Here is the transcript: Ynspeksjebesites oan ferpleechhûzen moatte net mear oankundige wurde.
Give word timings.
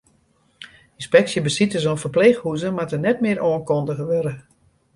Ynspeksjebesites 0.99 1.83
oan 1.87 2.01
ferpleechhûzen 2.03 2.75
moatte 2.77 2.97
net 2.99 3.17
mear 3.23 3.39
oankundige 3.49 4.05
wurde. 4.11 4.33